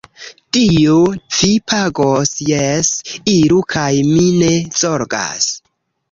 Dio 0.55 0.93
vin 1.39 1.51
pagos, 1.73 2.31
jes, 2.51 2.89
iru 3.33 3.59
kaj 3.75 3.91
mi 4.07 4.25
ne 4.39 4.49
zorgas. 4.79 5.51